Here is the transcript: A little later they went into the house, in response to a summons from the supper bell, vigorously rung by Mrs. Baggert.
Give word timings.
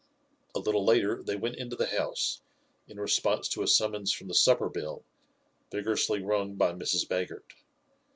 A 0.55 0.59
little 0.59 0.83
later 0.83 1.21
they 1.21 1.35
went 1.35 1.57
into 1.57 1.75
the 1.75 1.85
house, 1.85 2.41
in 2.87 2.99
response 2.99 3.47
to 3.49 3.61
a 3.61 3.67
summons 3.67 4.11
from 4.11 4.29
the 4.29 4.33
supper 4.33 4.67
bell, 4.67 5.05
vigorously 5.71 6.23
rung 6.23 6.55
by 6.55 6.73
Mrs. 6.73 7.07
Baggert. 7.07 7.53